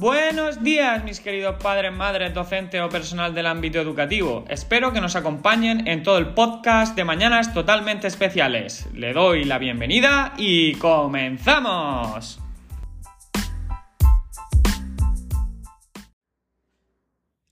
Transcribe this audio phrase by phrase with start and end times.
[0.00, 4.44] Buenos días, mis queridos padres, madres, docentes o personal del ámbito educativo.
[4.48, 8.86] Espero que nos acompañen en todo el podcast de Mañanas Totalmente Especiales.
[8.94, 12.38] Le doy la bienvenida y comenzamos.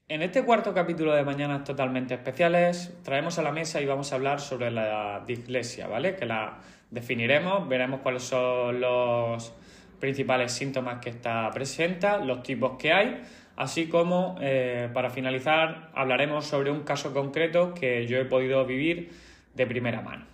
[0.06, 4.14] En este cuarto capítulo de Mañanas Totalmente Especiales traemos a la mesa y vamos a
[4.14, 6.14] hablar sobre la dislexia, ¿vale?
[6.14, 6.58] Que la
[6.92, 9.52] definiremos, veremos cuáles son los
[9.98, 13.22] principales síntomas que esta presenta, los tipos que hay,
[13.56, 19.10] así como eh, para finalizar hablaremos sobre un caso concreto que yo he podido vivir
[19.54, 20.24] de primera mano.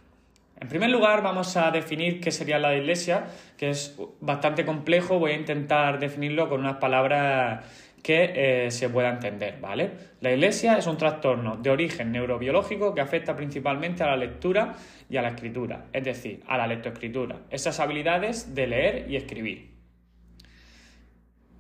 [0.61, 5.33] En primer lugar vamos a definir qué sería la dislexia, que es bastante complejo, voy
[5.33, 7.65] a intentar definirlo con unas palabras
[8.03, 9.91] que eh, se pueda entender, ¿vale?
[10.21, 14.75] La dislexia es un trastorno de origen neurobiológico que afecta principalmente a la lectura
[15.09, 19.73] y a la escritura, es decir, a la lectoescritura, esas habilidades de leer y escribir.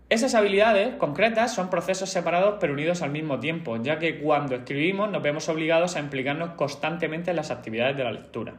[0.08, 5.10] Esas habilidades concretas son procesos separados pero unidos al mismo tiempo, ya que cuando escribimos
[5.10, 8.54] nos vemos obligados a implicarnos constantemente en las actividades de la lectura.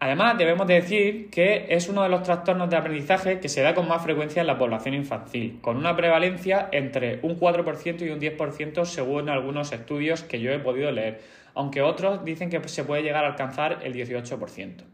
[0.00, 3.88] Además, debemos decir que es uno de los trastornos de aprendizaje que se da con
[3.88, 8.84] más frecuencia en la población infantil, con una prevalencia entre un 4% y un 10%
[8.84, 11.20] según algunos estudios que yo he podido leer,
[11.54, 14.84] aunque otros dicen que se puede llegar a alcanzar el 18%.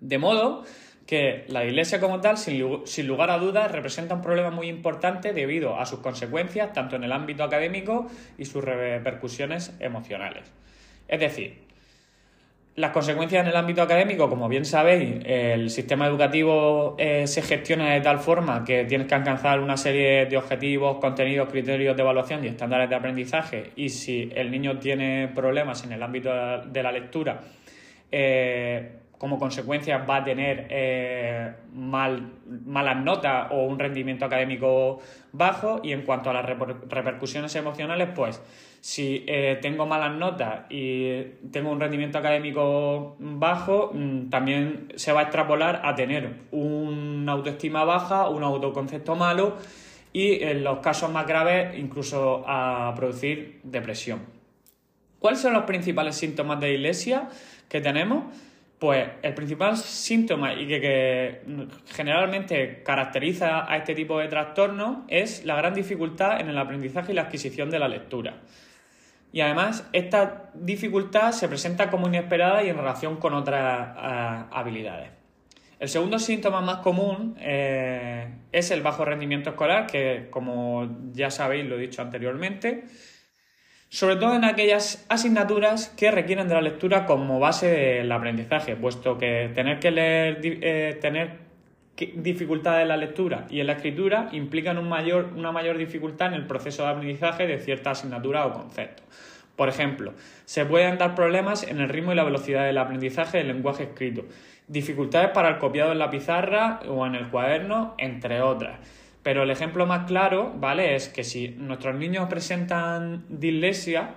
[0.00, 0.64] De modo
[1.06, 5.80] que la iglesia como tal, sin lugar a dudas, representa un problema muy importante debido
[5.80, 10.52] a sus consecuencias tanto en el ámbito académico y sus repercusiones emocionales.
[11.08, 11.69] Es decir,
[12.80, 17.92] las consecuencias en el ámbito académico, como bien sabéis, el sistema educativo eh, se gestiona
[17.92, 22.44] de tal forma que tienes que alcanzar una serie de objetivos, contenidos, criterios de evaluación
[22.44, 23.70] y estándares de aprendizaje.
[23.76, 26.30] Y si el niño tiene problemas en el ámbito
[26.66, 27.40] de la lectura,
[28.10, 32.32] eh, como consecuencia va a tener eh, mal,
[32.64, 34.98] malas notas o un rendimiento académico
[35.32, 35.80] bajo.
[35.82, 38.40] Y en cuanto a las repercusiones emocionales, pues
[38.80, 41.22] si eh, tengo malas notas y
[41.52, 47.84] tengo un rendimiento académico bajo, mm, también se va a extrapolar a tener una autoestima
[47.84, 49.58] baja, un autoconcepto malo
[50.14, 54.20] y en los casos más graves incluso a producir depresión.
[55.18, 57.28] ¿Cuáles son los principales síntomas de iglesia
[57.68, 58.24] que tenemos?
[58.80, 61.42] Pues el principal síntoma y que,
[61.92, 67.14] generalmente caracteriza a este tipo de trastorno es la gran dificultad en el aprendizaje y
[67.14, 68.36] la adquisición de la lectura.
[69.32, 75.10] Y además, esta dificultad se presenta como inesperada y en relación con otras eh, habilidades.
[75.78, 81.66] El segundo síntoma más común eh, es el bajo rendimiento escolar, que como ya sabéis,
[81.66, 82.84] lo he dicho anteriormente,
[83.90, 89.18] sobre todo en aquellas asignaturas que requieren de la lectura como base del aprendizaje, puesto
[89.18, 91.50] que tener que leer, eh, tener
[92.14, 96.84] dificultad en la lectura y en la escritura implican una mayor dificultad en el proceso
[96.84, 99.02] de aprendizaje de cierta asignatura o concepto.
[99.56, 100.14] Por ejemplo,
[100.46, 104.24] se pueden dar problemas en el ritmo y la velocidad del aprendizaje del lenguaje escrito,
[104.68, 108.78] dificultades para el copiado en la pizarra o en el cuaderno, entre otras.
[109.22, 110.94] Pero el ejemplo más claro, ¿vale?
[110.94, 114.14] Es que si nuestros niños presentan dislexia,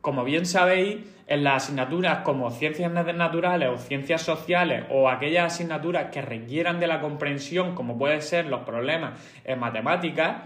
[0.00, 6.10] como bien sabéis, en las asignaturas como ciencias naturales o ciencias sociales o aquellas asignaturas
[6.10, 10.42] que requieran de la comprensión, como pueden ser los problemas en matemáticas,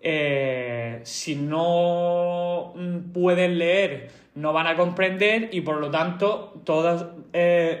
[0.00, 2.72] eh, si no
[3.12, 7.80] pueden leer, no van a comprender y por lo tanto todas eh,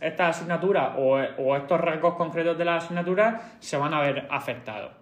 [0.00, 4.92] estas asignaturas o, estos rasgos concretos de las asignaturas se van a ver afectados.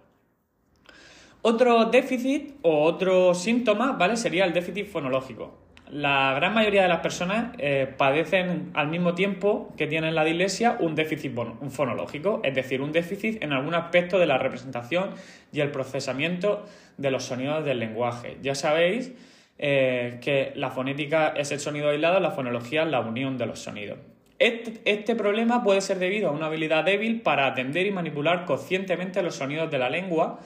[1.41, 4.17] Otro déficit o otro síntoma, ¿vale?
[4.17, 5.65] Sería el déficit fonológico.
[5.91, 10.77] La gran mayoría de las personas eh, padecen al mismo tiempo que tienen la dislexia
[10.79, 11.31] un déficit
[11.69, 15.11] fonológico, es decir, un déficit en algún aspecto de la representación
[15.53, 16.65] y el procesamiento
[16.97, 18.39] de los sonidos del lenguaje.
[18.41, 19.13] Ya sabéis
[19.57, 23.59] eh, que la fonética es el sonido aislado, la fonología es la unión de los
[23.59, 23.99] sonidos.
[24.37, 29.23] Este, este, problema puede ser debido a una habilidad débil para atender y manipular conscientemente
[29.23, 30.39] los sonidos de la lengua,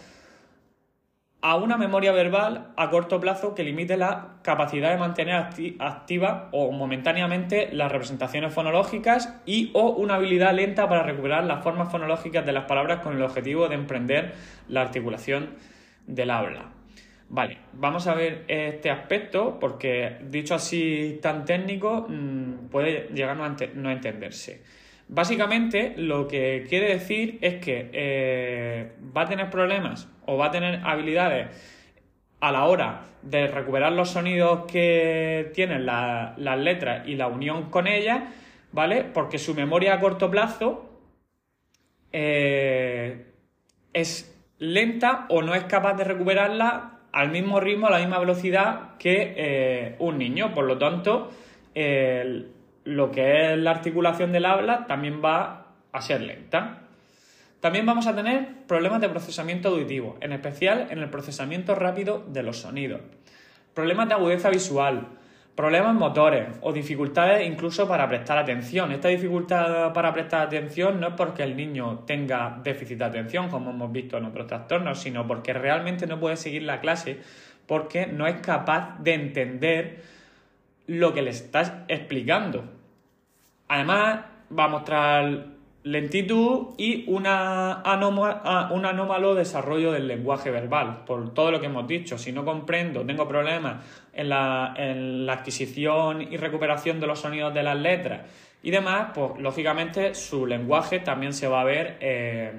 [1.42, 5.48] a una memoria verbal a corto plazo que limite la capacidad de mantener
[5.80, 11.90] activa o momentáneamente las representaciones fonológicas y o una habilidad lenta para recuperar las formas
[11.90, 14.36] fonológicas de las palabras con el objetivo de emprender
[14.68, 15.56] la articulación
[16.08, 16.79] del habla.
[17.32, 23.56] Vale, vamos a ver este aspecto porque dicho así tan técnico mm, puede llegar a
[23.76, 24.64] no entenderse.
[25.08, 30.52] Básicamente lo que quiere decir es que eh, va a tener problemas o va a
[30.52, 31.48] tener habilidades
[32.40, 37.86] a la hora de recuperar los sonidos que tienen las letras y la unión con
[37.86, 38.24] ellas,
[38.72, 39.04] ¿vale?
[39.04, 40.90] Porque su memoria a corto plazo
[42.12, 43.34] eh,
[43.94, 48.98] es lenta o no es capaz de recuperarla al mismo ritmo, a la misma velocidad
[48.98, 50.54] que eh, un niño.
[50.54, 51.32] Por lo tanto,
[52.84, 56.82] lo que es la articulación del habla también va a ser lenta.
[57.60, 62.44] También vamos a tener problemas de procesamiento auditivo, en especial en el procesamiento rápido de
[62.44, 63.02] los sonidos.
[63.74, 65.08] Problemas de agudeza visual,
[65.60, 68.94] problemas motores o dificultades incluso para prestar atención.
[68.94, 73.72] Esta dificultad para prestar atención no es porque el niño tenga déficit de atención, como
[73.72, 77.20] hemos visto en otros trastornos, sino porque realmente no puede seguir la clase
[77.68, 80.02] porque no es capaz de entender
[80.88, 82.64] lo que le estás explicando.
[83.68, 84.22] Además,
[84.58, 85.46] va a mostrar
[85.84, 91.88] lentitud y una ah, un anómalo desarrollo del lenguaje verbal, por todo lo que hemos
[91.88, 92.18] dicho.
[92.18, 93.84] Si no comprendo, tengo problemas
[94.14, 94.74] en la,
[95.32, 98.22] adquisición y recuperación de los sonidos de las letras
[98.62, 102.52] y demás, pues lógicamente su lenguaje también se va a ver eh,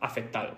[0.00, 0.56] afectado.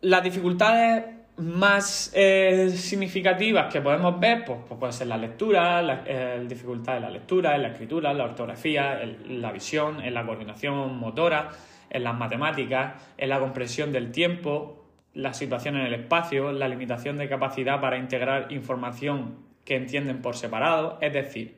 [0.00, 6.02] Las dificultades más eh, significativas que podemos ver, pues, pues puede ser la lectura, la
[6.40, 11.50] dificultad de la lectura, en la escritura, la ortografía, la visión, en la coordinación motora,
[11.90, 17.18] en las matemáticas, en la comprensión del tiempo, la situación en el espacio, la limitación
[17.18, 21.56] de capacidad para integrar información que entienden por separado, es decir,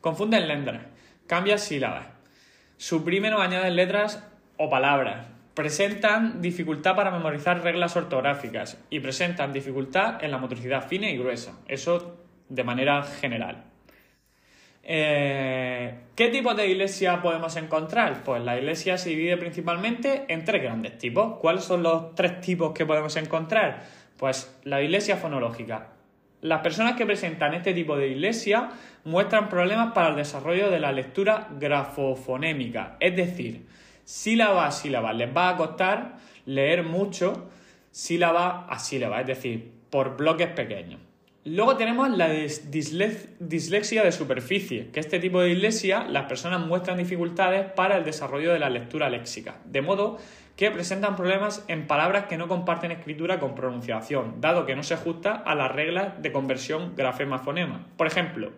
[0.00, 0.82] confunden letras,
[1.26, 2.06] cambian sílabas,
[2.76, 10.22] suprimen o añaden letras o palabras, presentan dificultad para memorizar reglas ortográficas y presentan dificultad
[10.24, 11.58] en la motricidad fina y gruesa.
[11.68, 12.16] Eso
[12.48, 13.64] de manera general.
[14.84, 18.24] Eh, ¿Qué tipo de iglesia podemos encontrar?
[18.24, 21.38] Pues la iglesia se divide principalmente en tres grandes tipos.
[21.38, 23.84] ¿Cuáles son los tres tipos que podemos encontrar?
[24.18, 25.88] Pues la iglesia fonológica.
[26.40, 28.70] Las personas que presentan este tipo de iglesia
[29.04, 33.66] muestran problemas para el desarrollo de la lectura grafofonémica, es decir,
[34.04, 35.12] sílaba a sílaba.
[35.12, 37.48] Les va a costar leer mucho
[37.90, 41.00] sílaba a sílaba, es decir, por bloques pequeños.
[41.44, 47.70] Luego tenemos la dislexia de superficie, que este tipo de dislexia las personas muestran dificultades
[47.72, 50.18] para el desarrollo de la lectura léxica, de modo
[50.54, 54.94] que presentan problemas en palabras que no comparten escritura con pronunciación, dado que no se
[54.94, 57.86] ajusta a las reglas de conversión grafema-fonema.
[57.96, 58.52] Por ejemplo,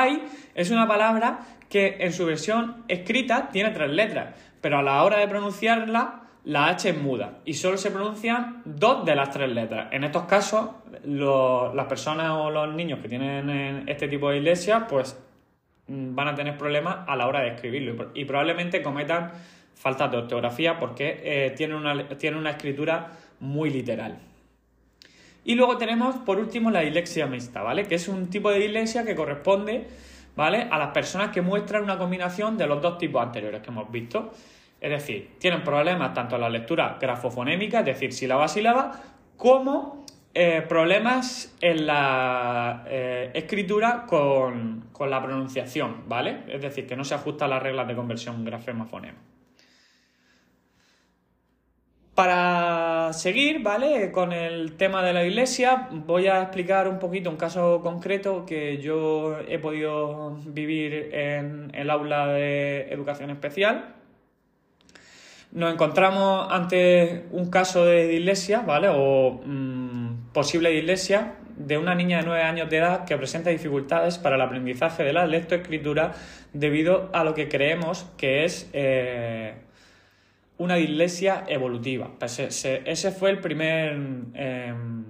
[0.00, 0.24] hay
[0.54, 5.18] es una palabra que en su versión escrita tiene tres letras, pero a la hora
[5.18, 9.88] de pronunciarla la H es muda y solo se pronuncian dos de las tres letras.
[9.92, 10.70] En estos casos,
[11.04, 15.18] las personas o los niños que tienen este tipo de iglesia, pues
[15.88, 19.32] mm, van a tener problemas a la hora de escribirlo y probablemente cometan
[19.74, 24.18] faltas de ortografía porque eh, tienen, una, tienen una escritura muy literal.
[25.44, 27.84] Y luego tenemos, por último, la dislexia mixta, ¿vale?
[27.84, 29.86] Que es un tipo de dislexia que corresponde,
[30.34, 30.68] ¿vale?
[30.70, 34.32] A las personas que muestran una combinación de los dos tipos anteriores que hemos visto.
[34.80, 38.92] Es decir, tienen problemas tanto en la lectura grafofonémica, es decir, sílaba a sílaba,
[39.36, 46.40] como eh, problemas en la eh, escritura con, con, la pronunciación, ¿vale?
[46.48, 49.18] Es decir, que no se ajusta a las reglas de conversión grafema-fonema.
[52.14, 52.63] Para
[53.12, 54.10] seguir, ¿vale?
[54.10, 58.78] Con el tema de la iglesia, voy a explicar un poquito un caso concreto que
[58.78, 63.94] yo he podido vivir en el aula de educación especial.
[65.52, 68.88] Nos encontramos ante un caso de dislexia, ¿vale?
[68.90, 74.18] O mm, posible dislexia de una niña de 9 años de edad que presenta dificultades
[74.18, 76.12] para el aprendizaje de la lectoescritura
[76.52, 79.54] debido a lo que creemos que es eh,
[80.58, 82.10] una dislexia evolutiva.
[82.18, 83.92] Pues ese, fue el primer,
[84.34, 85.04] em,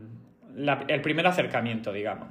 [0.89, 2.29] el primer acercamiento, digamos.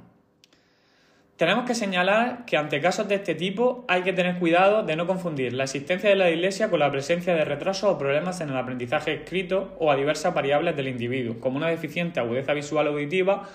[1.36, 5.04] Tenemos que señalar que ante casos de este tipo hay que tener cuidado de no
[5.04, 8.56] confundir la existencia de la dislexia con la presencia de retrasos o problemas en el
[8.56, 13.48] aprendizaje escrito o a diversas variables del individuo, como una deficiente agudeza visual auditiva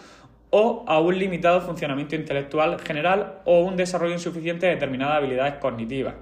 [0.49, 6.15] o a un limitado funcionamiento intelectual general o un desarrollo insuficiente de determinadas habilidades cognitivas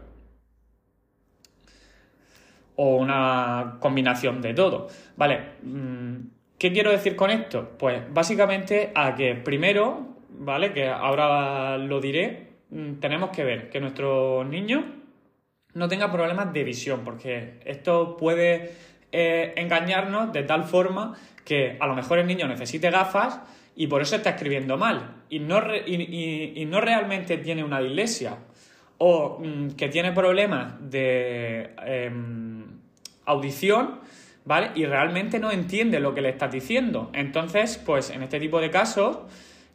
[2.78, 4.88] o una combinación de todo.
[5.18, 6.16] Vale, mm,
[6.58, 7.76] ¿qué quiero decir con esto?
[7.78, 10.72] Pues básicamente a que primero, ¿vale?
[10.72, 14.86] Que ahora lo diré, mm, tenemos que ver que nuestro niño
[15.74, 18.72] no tenga problemas de visión, porque esto puede
[19.12, 21.16] eh, engañarnos de tal forma
[21.46, 23.40] que a lo mejor el niño necesite gafas
[23.76, 28.38] y por eso está escribiendo mal y no, y, no realmente tiene una dislexia
[28.98, 31.72] o mm, que tiene problemas de...
[31.86, 32.78] Em,
[33.28, 34.00] audición,
[34.46, 34.72] ¿vale?
[34.74, 37.12] Y realmente no entiende lo que le estás diciendo.
[37.14, 39.20] Entonces, pues en este tipo de casos,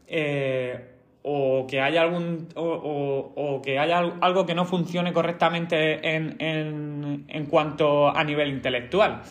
[0.08, 0.88] eh,
[1.22, 7.46] o que haya algún o, que haya algo que no funcione correctamente en, en, en,
[7.46, 9.22] cuanto a nivel intelectual.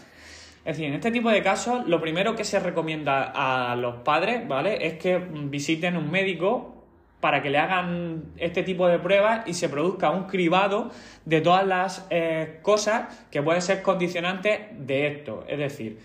[0.63, 4.47] Es decir, en este tipo de casos, lo primero que se recomienda a los padres,
[4.47, 4.85] ¿vale?
[4.87, 6.80] Es que visiten un médico
[7.21, 10.91] para que le hagan este tipo de pruebas y se produzca un cribado
[11.23, 15.45] de todas las eh, cosas que pueden ser condicionantes de esto.
[15.47, 15.99] Es decir,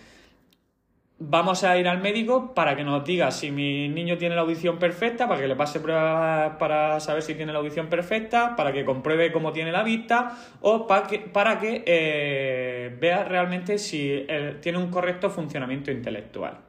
[1.19, 4.79] vamos a ir al médico para que nos diga si mi niño tiene la audición
[4.79, 8.85] perfecta, para que le pase pruebas para saber si tiene la audición perfecta, para que
[8.85, 14.27] compruebe cómo tiene la vista o para que, eh, vea realmente si
[14.61, 16.66] tiene un correcto funcionamiento intelectual.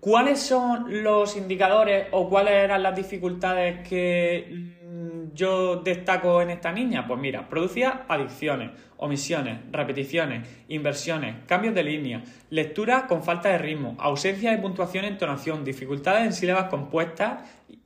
[0.00, 6.70] ¿Cuáles son los indicadores o cuáles eran las dificultades que mm, yo destaco en esta
[6.70, 7.04] niña?
[7.04, 13.96] Pues mira, producía adicciones, omisiones, repeticiones, inversiones, cambios de línea, lectura con falta de ritmo,
[13.98, 17.42] ausencia de puntuación e entonación, dificultades en sílabas compuestas,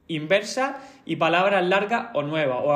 [0.06, 0.76] inversas
[1.06, 2.74] y palabras largas o nuevas, o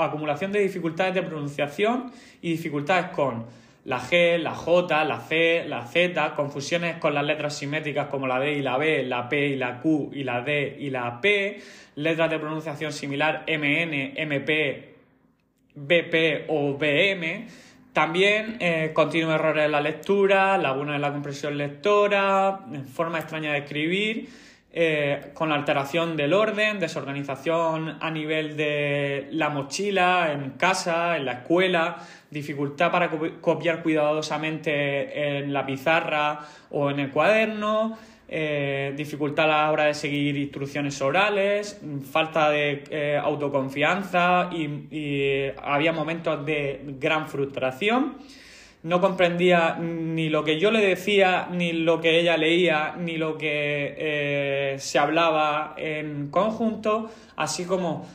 [0.00, 3.46] acumulación de dificultades de pronunciación y dificultades con
[3.84, 8.38] la G, la J, la C, la Z, confusiones con las letras simétricas como la
[8.38, 11.60] D y la B, la P y la Q y la D y la P,
[11.94, 14.94] letras de pronunciación similar MN, MP,
[15.74, 17.46] BP o BM,
[17.92, 22.60] también eh, continuos errores en la lectura, laguna en la compresión lectora,
[22.92, 24.28] forma extraña de escribir,
[24.70, 31.32] eh, con alteración del orden, desorganización a nivel de la mochila, en casa, en la
[31.32, 31.96] escuela,
[32.30, 33.10] dificultad para
[33.40, 37.96] copiar cuidadosamente en la pizarra o en el cuaderno,
[38.28, 41.80] eh, dificultad a la hora de seguir instrucciones orales,
[42.12, 48.18] falta de eh, autoconfianza y, había momentos de gran frustración.
[48.82, 53.36] No comprendía ni lo que yo le decía, ni lo que ella leía, ni lo
[53.36, 58.06] que eh, se hablaba en conjunto, así como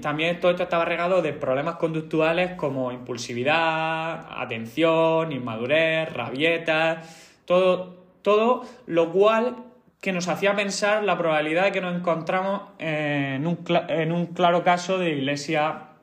[0.00, 8.62] también todo esto estaba regado de problemas conductuales como impulsividad, atención, inmadurez, rabietas, todo, todo
[8.86, 9.56] lo cual
[10.00, 14.62] que nos hacía pensar la probabilidad de que nos encontramos en un, en un claro
[14.62, 15.93] caso de iglesia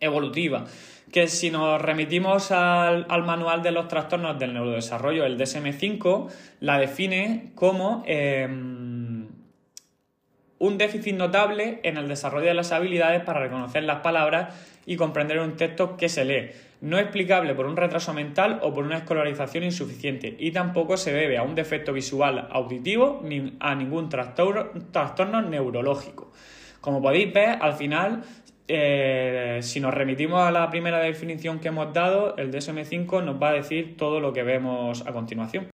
[0.00, 0.64] evolutiva
[1.12, 6.28] que si nos remitimos al, manual de los trastornos del neurodesarrollo, el DSM5,
[6.60, 9.26] la define como em,
[10.58, 14.54] un déficit notable en el desarrollo de las habilidades para reconocer las palabras
[14.86, 18.84] y comprender un texto que se lee, no explicable por un retraso mental o por
[18.84, 24.08] una escolarización insuficiente, y tampoco se debe a un defecto visual auditivo ni a ningún
[24.08, 26.30] trastorno, neurológico.
[26.80, 28.22] Como podéis ver, al final,
[28.70, 33.50] eh, si nos remitimos a la primera definición que hemos dado, el DSM5 nos va
[33.50, 35.68] a decir todo lo que vemos a continuación.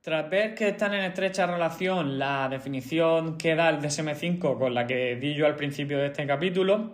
[0.00, 4.86] Tras ver que están en estrecha relación la definición que da el DSM5 con la
[4.86, 6.92] que di yo al principio de este capítulo,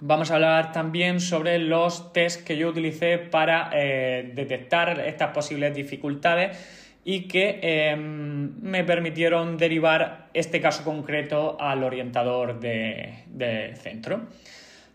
[0.00, 5.74] vamos a hablar también sobre los tests que yo utilicé para eh, detectar estas posibles
[5.74, 14.26] dificultades y que em, me permitieron derivar este caso concreto al orientador de, centro.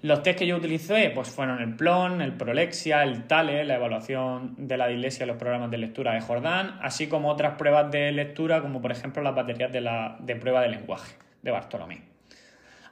[0.04, 4.54] Los test que yo utilicé pues, fueron el PLON, el Prolexia, el TALE, la evaluación
[4.60, 8.12] de la dislexia y los programas de lectura de Jordán, así como otras pruebas de
[8.12, 12.13] lectura, como por ejemplo las baterías de, la, de prueba de lenguaje de Bartolomé.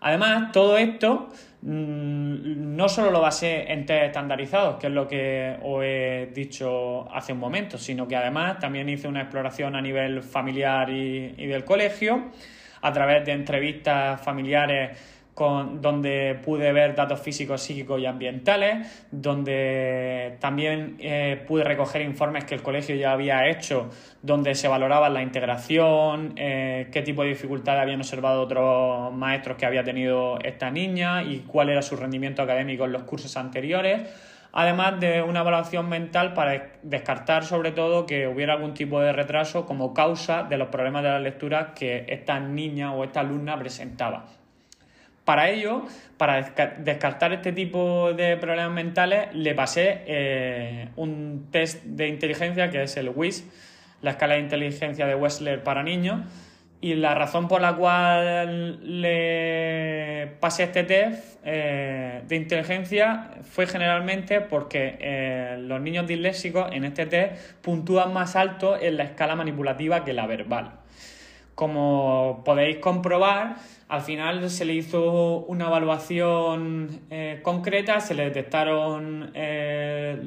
[0.02, 1.30] Además, todo esto
[1.62, 7.10] mm, no solo lo basé en test estandarizados, que es lo que os he dicho
[7.14, 11.64] hace un momento, sino que además también hice una exploración a nivel familiar y del
[11.64, 12.32] colegio,
[12.82, 14.98] a través de entrevistas familiares
[15.50, 22.56] donde pude ver datos físicos, psíquicos y ambientales, donde también eh, pude recoger informes que
[22.56, 23.90] el colegio ya había hecho,
[24.22, 29.66] donde se valoraba la integración, eh, qué tipo de dificultades habían observado otros maestros que
[29.66, 34.02] había tenido esta niña y cuál era su rendimiento académico en los cursos anteriores
[34.54, 39.66] además de una evaluación mental para descartar sobre todo que hubiera algún tipo de retraso
[39.66, 44.26] como causa de los problemas de la lectura que esta niña o esta alumna presentaba.
[45.26, 45.84] Para ello,
[46.18, 46.42] para
[46.80, 52.98] descartar este tipo de problemas mentales, le pasé eh, un test de inteligencia que es
[52.98, 53.48] el WIS,
[54.02, 56.22] la escala de inteligencia de Wessler para niños.
[56.84, 64.42] Y la razón por la cual le pasé este test eh, de inteligencia fue generalmente
[64.42, 70.04] porque eh, los niños disléxicos en este test puntúan más alto en la escala manipulativa
[70.04, 70.72] que la verbal.
[71.54, 73.58] Como podéis comprobar,
[73.92, 80.18] al final se le hizo una evaluación eh, concreta, se le detectaron eh,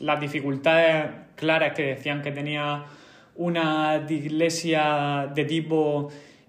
[0.00, 2.82] las dificultades claras que decían que tenía
[3.36, 6.08] una dislexia de tipo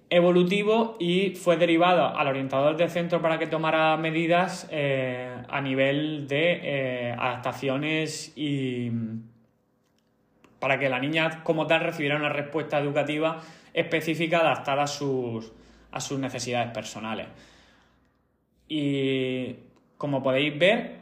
[0.10, 6.28] evolutivo y fue derivado al orientador del centro para que tomara medidas eh, a nivel
[6.28, 8.90] de adaptaciones y
[10.58, 13.44] para que la niña como tal recibiera una respuesta educativa
[13.76, 15.54] específica adaptada a sus,
[15.98, 17.28] a sus necesidades personales.
[18.68, 19.56] Y
[19.98, 20.98] como podéis ver,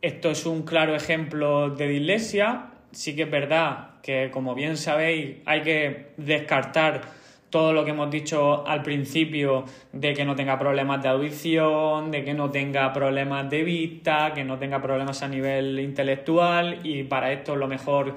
[0.00, 2.70] esto es un claro ejemplo de dislexia.
[2.92, 7.02] Sí que es verdad que, como bien sabéis, hay que descartar
[7.50, 12.24] todo lo que hemos dicho al principio de que no tenga problemas de audición, de
[12.24, 17.32] que no tenga problemas de vista, que no tenga problemas a nivel intelectual y para
[17.32, 18.14] esto lo mejor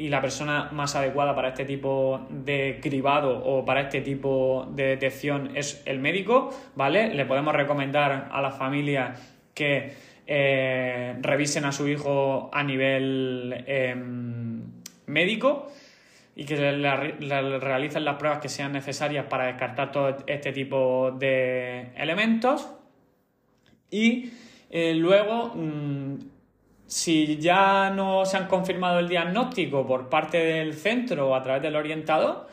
[0.00, 4.84] y la persona más adecuada para este tipo de cribado o para este tipo de
[4.84, 7.14] detección es el médico, ¿vale?
[7.14, 9.14] Le podemos recomendar a la familia
[9.52, 9.92] que
[10.26, 14.62] eh, revisen a su hijo a nivel em,
[15.04, 15.70] médico
[16.34, 21.92] y que le, realicen las pruebas que sean necesarias para descartar todo este tipo de
[21.94, 22.70] elementos.
[23.90, 24.30] Y
[24.70, 26.14] eh, luego, mm,
[26.90, 31.62] si ya no se han confirmado el diagnóstico por parte del centro o a través
[31.62, 32.48] del orientador,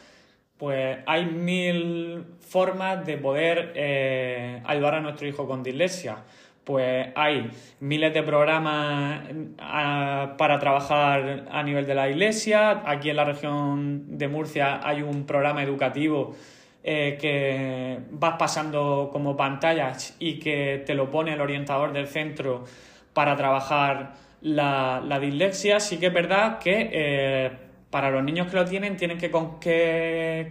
[0.58, 6.17] pues hay mil formas de poder eh, ayudar a nuestro hijo con dislexia
[6.63, 9.22] pues hay miles de programas
[9.58, 12.84] ah, para trabajar a nivel de la iglesia.
[12.86, 16.36] Aquí en la región de Murcia hay un programa educativo
[16.84, 22.65] eh, que vas pasando como pantallas y que te lo pone el orientador del centro
[23.13, 25.80] para trabajar la, dislexia.
[25.80, 27.51] Sí que es verdad que eh,
[27.89, 29.30] para los niños que lo tienen tienen que,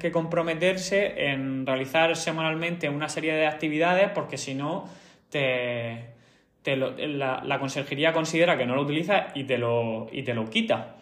[0.00, 4.88] que comprometerse en realizar semanalmente una serie de actividades porque si no
[5.30, 6.16] te,
[6.64, 10.96] la, consejería considera que no lo utiliza y te lo, y te lo quita.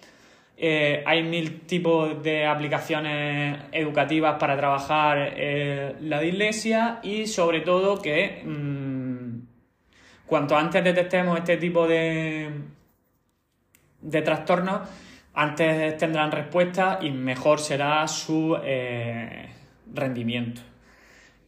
[0.56, 8.00] Eh, hay mil tipos de aplicaciones educativas para trabajar eh, la dislexia y sobre todo
[8.00, 9.38] que mm,
[10.26, 12.50] cuanto antes detectemos este tipo de,
[14.04, 14.88] de trastornos,
[15.32, 19.48] antes tendrán respuesta y mejor será su eh,
[19.92, 20.60] rendimiento.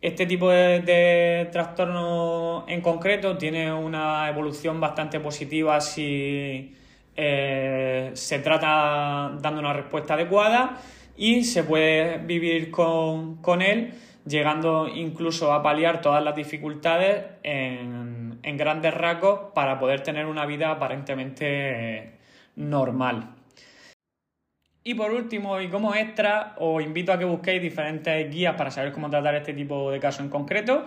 [0.00, 6.74] Este tipo de, trastorno en concreto tiene una evolución bastante positiva si
[7.16, 10.78] eh, se trata dando una respuesta adecuada
[11.16, 13.94] y se puede vivir con, él
[14.26, 20.44] llegando incluso a paliar todas las dificultades en, en grandes rasgos para poder tener una
[20.44, 22.15] vida aparentemente
[22.56, 23.36] normal.
[24.82, 28.92] Y por último, y como extra, os invito a que busquéis diferentes guías para saber
[28.92, 30.86] cómo tratar este tipo de caso en concreto.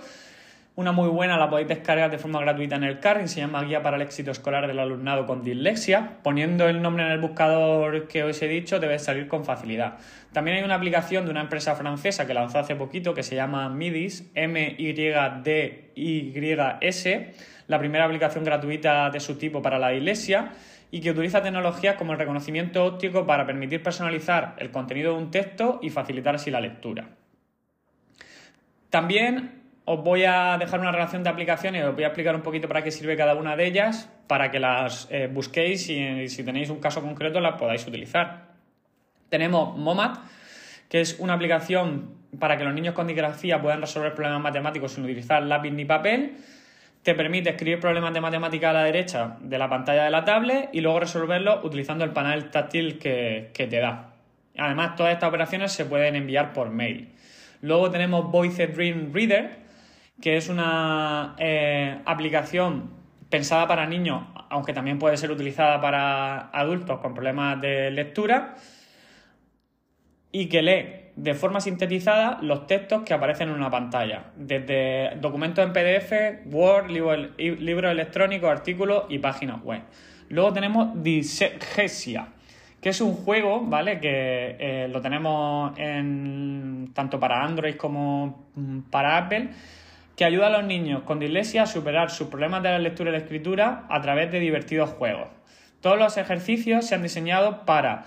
[0.76, 3.84] Una muy buena la podéis descargar de forma gratuita en el CARRIN, se llama Guía
[3.84, 6.20] para el éxito escolar del alumnado con dislexia.
[6.24, 9.98] Poniendo el nombre en el buscador que os he dicho, debe salir con facilidad.
[10.32, 13.68] También hay una aplicación de una empresa francesa que lanzó hace poquito que se llama
[13.68, 14.94] MIDIS, M-Y-D-Y-S,
[17.68, 20.54] la primera aplicación gratuita de su tipo para la dislexia
[20.92, 25.32] y que utiliza tecnologías como el reconocimiento óptico para permitir personalizar el contenido de un
[25.32, 27.10] texto y facilitar así la lectura.
[28.90, 32.68] También os voy a dejar una relación de aplicaciones os voy a explicar un poquito
[32.68, 36.70] para qué sirve cada una de ellas para que las eh, busquéis y si tenéis
[36.70, 38.50] un caso concreto las podáis utilizar.
[39.30, 40.18] Tenemos MOMAT,
[40.90, 45.04] que es una aplicación para que los niños con disgrafía puedan resolver problemas matemáticos sin
[45.04, 46.38] utilizar lápiz ni papel
[47.04, 50.70] te permite escribir problemas de matemática a la derecha de la pantalla de la tablet
[50.74, 54.14] y luego resolverlos utilizando el panel táctil que, te da.
[54.58, 57.10] Además, todas estas operaciones se pueden enviar por mail.
[57.62, 59.60] Luego tenemos Voice Dream Reader,
[60.22, 62.92] que es una eh, aplicación
[63.30, 68.56] pensada para niños, aunque también puede ser utilizada para adultos con problemas de lectura,
[70.32, 75.66] y que lee de forma sintetizada los textos que aparecen en una pantalla, desde documentos
[75.66, 76.90] en PDF, Word,
[77.38, 79.82] libros electrónicos, artículos y páginas web.
[80.30, 82.30] Luego tenemos Disegesia,
[82.80, 84.00] que es un juego, ¿vale?
[84.00, 89.50] Que eh, lo tenemos en, tanto para Android como mm, para Apple,
[90.16, 93.14] que ayuda a los niños con dislexia a superar sus problemas de la lectura y
[93.14, 95.28] la escritura a través de divertidos juegos.
[95.82, 98.06] Todos los ejercicios se han diseñado para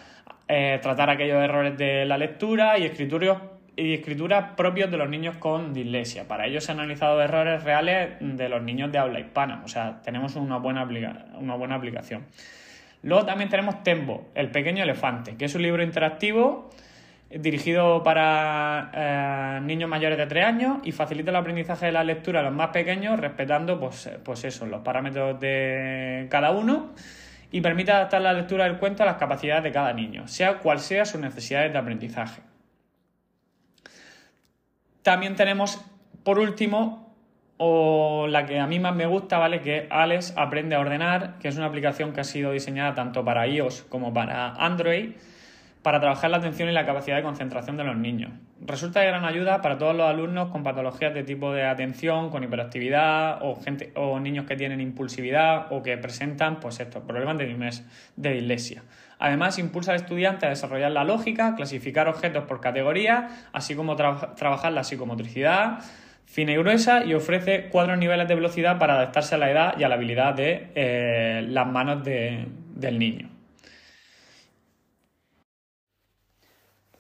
[0.49, 3.43] eh, tratar aquellos errores de la lectura y escritura,
[3.77, 6.29] y escritura propios de los niños con dislexia.
[6.29, 10.01] Para ello se han analizado errores reales de los niños de habla hispana, o sea,
[10.03, 10.87] tenemos una buena,
[11.39, 12.27] una buena aplicación.
[13.03, 16.71] Luego también tenemos Tembo, el pequeño elefante, que es un libro interactivo
[17.31, 22.41] dirigido para eh, niños mayores de 3 años y facilita el aprendizaje de la lectura
[22.41, 26.91] a los más pequeños respetando pues, pues eso, los parámetros de cada uno
[27.53, 30.81] y permite adaptar la lectura del cuento a las capacidades de cada niño, sea cual
[30.81, 32.43] sea sus necesidades de aprendizaje.
[35.03, 35.85] también tenemos,
[36.25, 37.15] por último,
[37.59, 39.61] o la que a mí más me gusta, ¿vale?
[39.61, 43.47] Que Alex Aprende a Ordenar, que es una aplicación que ha sido diseñada tanto para
[43.47, 45.13] iOS como para Android
[45.83, 48.31] para trabajar la atención y la capacidad de concentración de los niños.
[48.65, 52.45] Resulta de gran ayuda para todos los alumnos con patologías de tipo de atención, con
[52.45, 57.83] hiperactividad o, gente, o niños que tienen impulsividad o que presentan pues estos problemas de,
[58.17, 58.85] de dislexia.
[59.19, 64.73] Además, impulsa al estudiante a desarrollar la lógica, clasificar objetos por categoría, así como trabajar
[64.73, 65.81] la psicomotricidad
[66.33, 69.85] fina y gruesa y ofrece cuatro niveles de velocidad para adaptarse a la edad y
[69.85, 73.32] a la habilidad de eh, las manos del niño.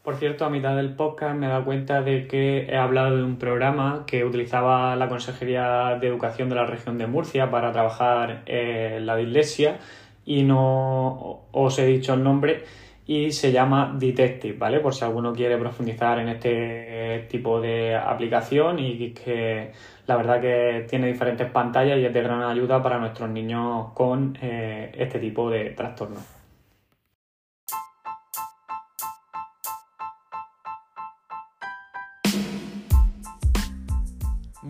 [0.03, 3.23] Por cierto, a mitad del podcast me he dado cuenta de que he hablado de
[3.23, 8.43] un programa que utilizaba la Consejería de Educación de la región de Murcia para trabajar
[8.47, 9.79] en la dislexia
[10.25, 12.65] y no os he dicho el nombre
[13.07, 14.81] y se llama Detective, ¿vale?
[14.81, 19.71] Por si alguno quiere profundizar en este tipo de aplicación y que
[20.09, 24.37] la verdad que tiene diferentes pantallas y es de gran ayuda para nuestros niños con
[24.43, 26.42] eh, este tipo de trastornos.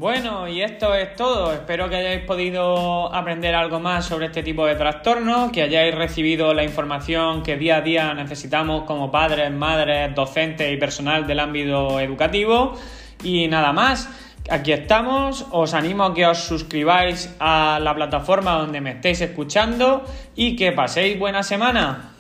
[0.03, 1.53] Bueno, y esto es todo.
[1.53, 6.53] Espero que hayáis podido aprender algo más sobre este tipo de trastornos, que hayáis recibido
[6.55, 12.01] la información que día a día necesitamos como padres, madres, docentes y personal del ámbito
[12.01, 12.77] educativo.
[13.23, 14.11] Y nada más,
[14.51, 15.47] aquí estamos.
[15.53, 20.73] Os animo a que os suscribáis a la plataforma donde me estéis escuchando y que
[20.73, 22.12] paséis buena semana.